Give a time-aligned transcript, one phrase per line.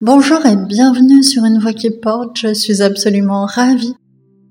[0.00, 2.36] Bonjour et bienvenue sur Une Voix qui porte.
[2.36, 3.96] Je suis absolument ravie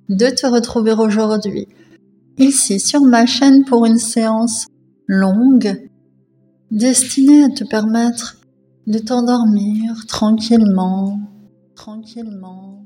[0.09, 1.69] de te retrouver aujourd'hui
[2.37, 4.67] ici sur ma chaîne pour une séance
[5.07, 5.89] longue
[6.69, 8.41] destinée à te permettre
[8.87, 11.17] de t'endormir tranquillement,
[11.75, 12.85] tranquillement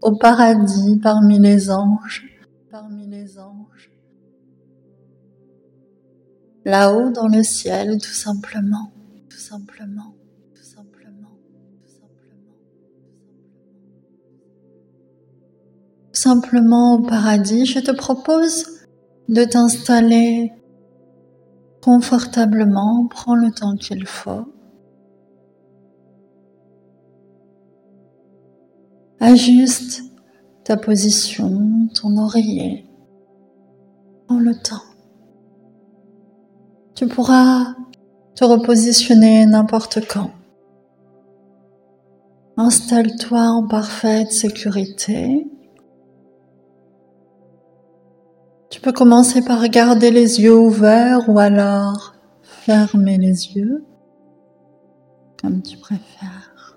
[0.00, 2.24] au paradis parmi les anges,
[2.70, 3.92] parmi les anges,
[6.64, 8.90] là-haut dans le ciel tout simplement,
[9.28, 10.14] tout simplement.
[16.18, 18.66] Simplement au paradis, je te propose
[19.28, 20.52] de t'installer
[21.82, 24.52] confortablement, prends le temps qu'il faut.
[29.20, 30.02] Ajuste
[30.64, 32.84] ta position, ton oreiller.
[34.26, 34.82] Prends le temps.
[36.94, 37.74] Tu pourras
[38.34, 40.30] te repositionner n'importe quand.
[42.56, 45.46] Installe-toi en parfaite sécurité.
[48.70, 53.84] Tu peux commencer par garder les yeux ouverts ou alors fermer les yeux,
[55.40, 56.76] comme tu préfères.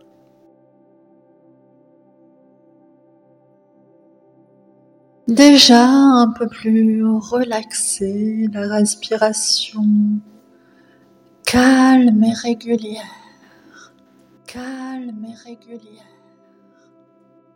[5.28, 9.86] Déjà un peu plus relaxé, la respiration
[11.45, 13.94] calme et régulière,
[14.47, 16.06] calme et régulière,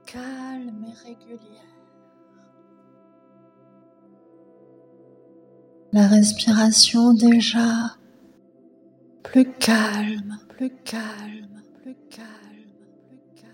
[0.06, 1.65] calme et régulière.
[5.96, 7.96] La respiration déjà
[9.24, 12.28] plus calme, plus calme, plus calme,
[13.08, 13.48] plus calme,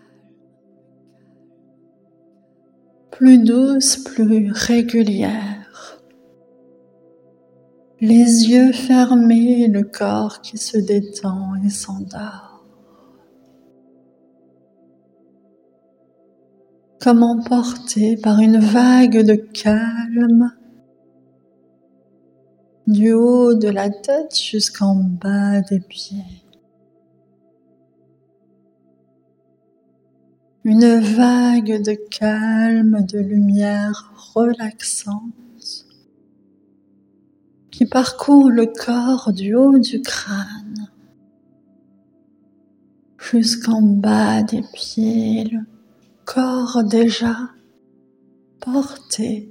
[3.11, 5.99] plus douce, plus régulière.
[7.99, 12.65] Les yeux fermés, le corps qui se détend et s'endort.
[16.99, 20.55] Comme emporté par une vague de calme
[22.91, 26.43] du haut de la tête jusqu'en bas des pieds.
[30.63, 35.85] Une vague de calme, de lumière relaxante
[37.71, 40.91] qui parcourt le corps du haut du crâne
[43.17, 45.61] jusqu'en bas des pieds, le
[46.25, 47.37] corps déjà
[48.59, 49.50] porté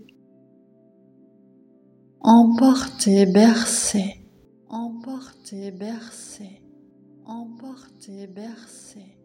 [2.20, 4.20] emporté, bercé,
[4.68, 6.62] emporté, bercé,
[7.24, 9.16] emporté, bercé.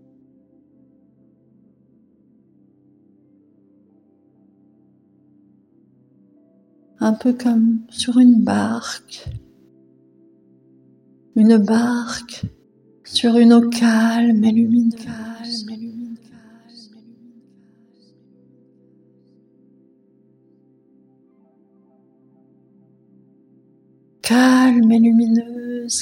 [7.00, 9.30] Un peu comme sur une barque,
[11.36, 12.46] une barque
[13.04, 14.52] sur une eau calme et
[14.92, 15.95] calme et lumineuse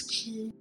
[0.02, 0.54] qui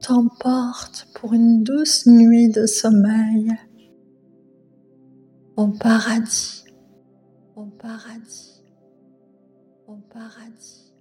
[0.00, 3.52] t'emporte pour une douce nuit de sommeil
[5.56, 6.64] au paradis,
[7.54, 8.62] au paradis,
[9.86, 10.94] au paradis.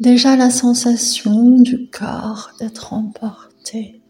[0.00, 4.03] Déjà la sensation du corps d'être emporté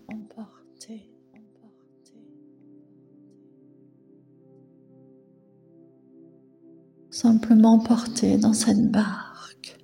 [7.25, 9.79] simplement porté dans cette barque,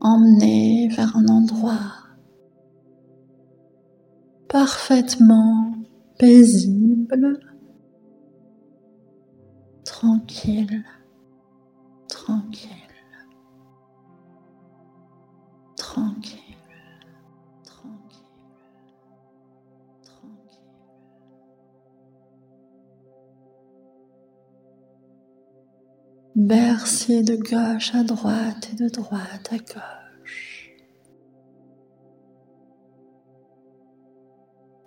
[0.00, 1.92] emmené vers un endroit
[4.48, 5.74] parfaitement
[6.18, 7.38] paisible,
[9.84, 10.82] tranquille,
[12.08, 12.70] tranquille,
[15.76, 16.43] tranquille.
[26.34, 30.70] Bercé de gauche à droite et de droite à gauche.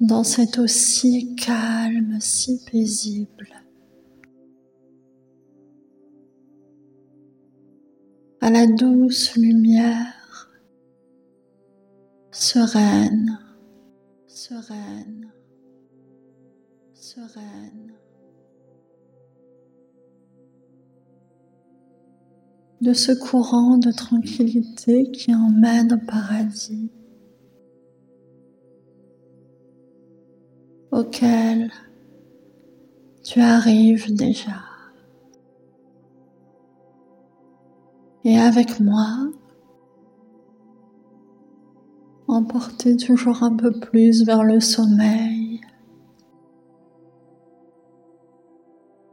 [0.01, 3.49] Dans cette eau si calme, si paisible.
[8.41, 10.51] À la douce lumière,
[12.31, 13.39] sereine,
[14.27, 15.31] sereine,
[16.93, 17.93] sereine.
[22.81, 26.91] De ce courant de tranquillité qui emmène au paradis,
[30.91, 31.71] auquel
[33.23, 34.67] tu arrives déjà.
[38.27, 39.31] et avec moi,
[42.27, 45.61] emporter toujours un peu plus vers le sommeil.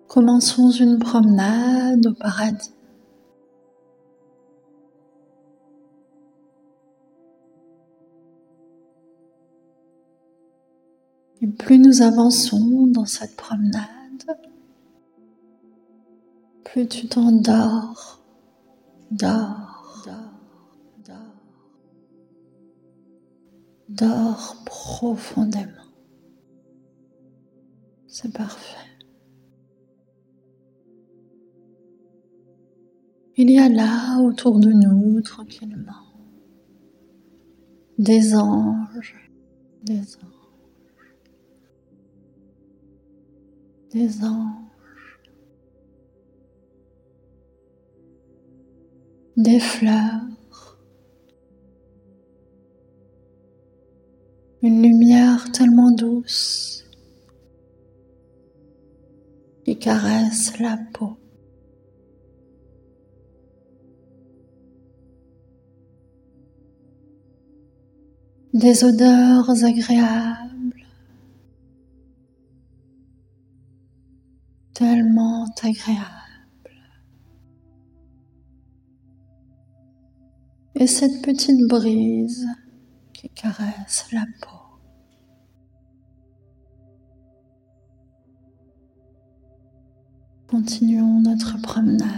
[0.09, 2.75] Commençons une promenade au paradis.
[11.59, 13.89] Plus nous avançons dans cette promenade,
[16.65, 18.23] plus tu t'endors,
[19.11, 21.35] dors, dors, dors,
[23.89, 25.71] dors profondément.
[28.07, 28.77] C'est parfait.
[33.37, 35.93] Il y a là autour de nous, tranquillement,
[37.99, 39.31] des anges,
[39.83, 40.44] des anges.
[43.95, 45.21] Des anges,
[49.37, 50.79] des fleurs,
[54.63, 56.85] une lumière tellement douce
[59.65, 61.17] qui caresse la peau.
[68.55, 70.54] Des odeurs agréables
[74.75, 76.11] tellement agréable.
[80.75, 82.47] Et cette petite brise
[83.13, 84.59] qui caresse la peau.
[90.49, 92.11] Continuons notre promenade.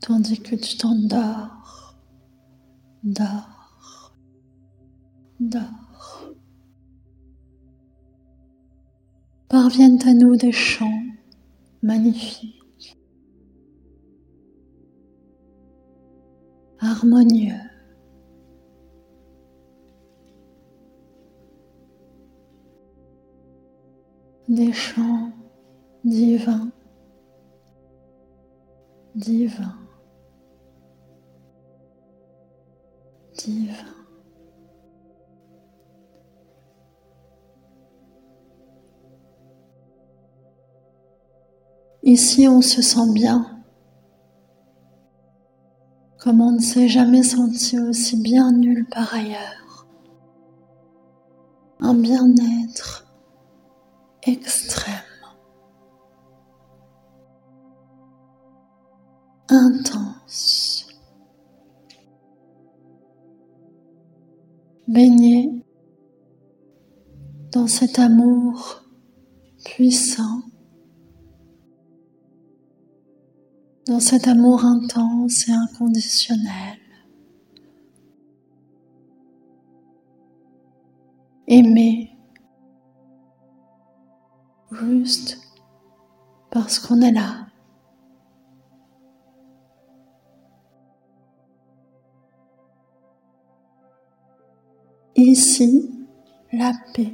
[0.00, 1.96] Tandis que tu t'endors,
[3.02, 4.14] dors,
[5.40, 5.83] dors.
[9.54, 11.00] Parviennent à nous des chants
[11.80, 12.98] magnifiques,
[16.80, 17.54] harmonieux.
[24.48, 25.30] Des chants
[26.02, 26.72] divins,
[29.14, 29.78] divins,
[33.36, 34.03] divins.
[42.06, 43.46] Ici, on se sent bien,
[46.18, 49.86] comme on ne s'est jamais senti aussi bien nulle part ailleurs.
[51.80, 53.06] Un bien-être
[54.22, 54.94] extrême,
[59.48, 60.86] intense,
[64.88, 65.64] baigné
[67.50, 68.82] dans cet amour
[69.64, 70.42] puissant
[73.86, 76.78] dans cet amour intense et inconditionnel.
[81.46, 82.16] Aimer
[84.72, 85.38] juste
[86.50, 87.46] parce qu'on est là.
[95.16, 95.90] Ici,
[96.52, 97.12] la paix.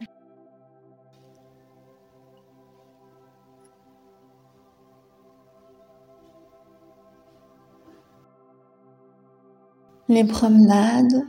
[10.10, 11.24] Les promenades,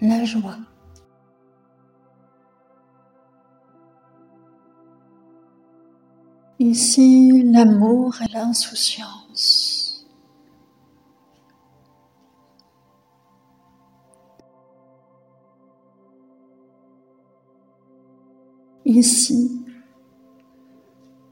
[0.00, 0.56] la joie.
[6.60, 10.06] Ici, l'amour et l'insouciance.
[18.84, 19.60] Ici,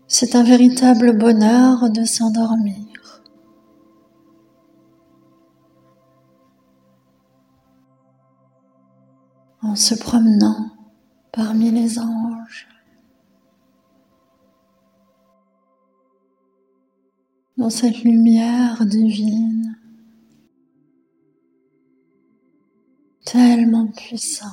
[0.08, 3.01] c'est un véritable bonheur de s'endormir.
[9.72, 10.70] En se promenant
[11.32, 12.68] parmi les anges.
[17.56, 19.78] Dans cette lumière divine,
[23.24, 24.50] tellement puissante,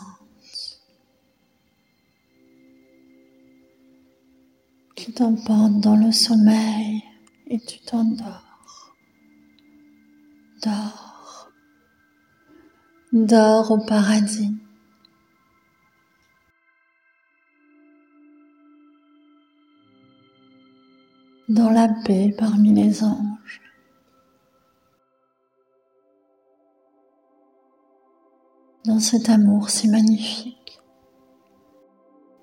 [4.95, 7.03] qui t'emporte dans le sommeil
[7.47, 8.95] et tu t'endors.
[10.63, 11.51] Dors.
[13.11, 14.55] Dors au paradis.
[21.49, 23.61] Dans la paix parmi les anges.
[28.85, 30.79] Dans cet amour si magnifique,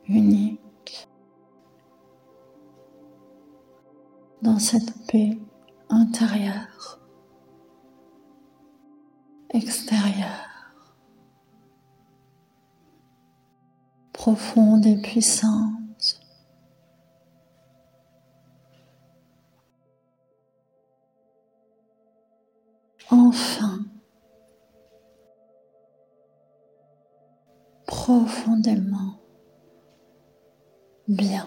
[0.08, 1.08] unique,
[4.42, 5.38] dans cette paix
[5.88, 7.00] intérieure,
[9.50, 10.72] extérieure,
[14.12, 15.75] profonde et puissante.
[23.10, 23.78] Enfin,
[27.86, 29.20] profondément
[31.06, 31.46] bien.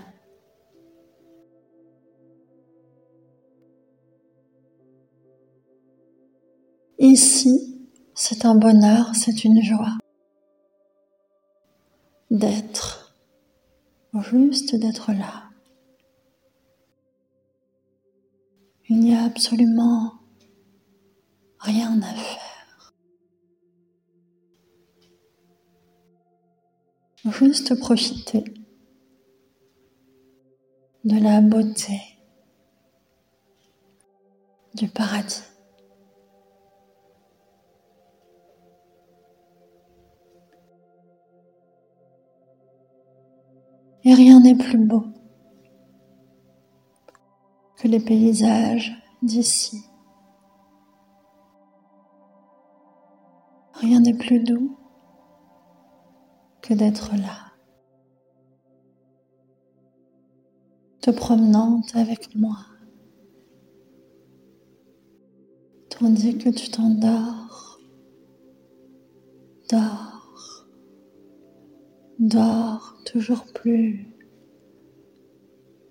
[6.98, 7.80] Ici,
[8.13, 9.98] c'est un bonheur, c'est une joie
[12.30, 13.16] d'être,
[14.32, 15.44] juste d'être là.
[18.89, 20.19] Il n'y a absolument
[21.60, 22.94] rien à faire.
[27.25, 28.44] Juste profiter
[31.04, 32.00] de la beauté
[34.74, 35.44] du paradis.
[44.06, 45.04] Et rien n'est plus beau
[47.78, 49.88] que les paysages d'ici.
[53.79, 54.77] Rien n'est plus doux
[56.62, 57.53] que d'être là,
[61.01, 62.57] te promenant avec moi,
[65.89, 67.79] tandis que tu t'endors,
[69.69, 70.17] dors.
[72.19, 74.13] Dors toujours plus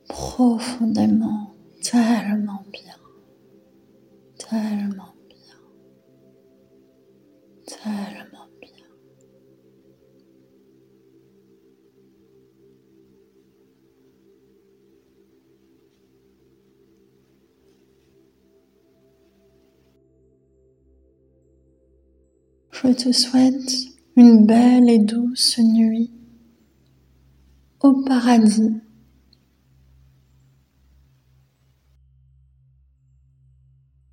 [0.09, 2.99] profondément, tellement bien,
[4.37, 5.15] tellement
[22.71, 23.73] Je te souhaite
[24.17, 26.11] une belle et douce nuit
[27.81, 28.81] au paradis.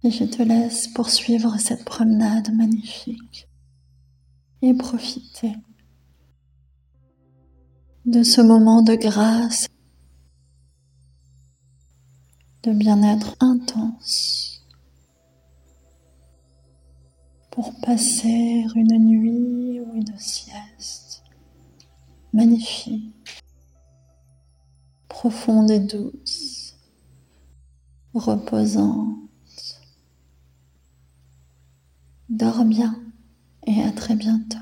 [0.04, 3.48] Et je te laisse poursuivre cette promenade magnifique
[4.62, 5.54] et profiter
[8.06, 9.68] de ce moment de grâce,
[12.64, 14.66] de bien-être intense
[17.52, 21.24] pour passer une nuit ou une sieste
[22.34, 23.14] magnifique
[25.08, 26.76] profonde et douce,
[28.14, 29.16] reposante.
[32.30, 33.05] Dors bien
[33.66, 34.58] et à très bientôt.